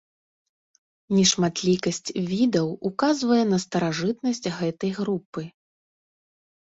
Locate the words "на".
3.53-3.57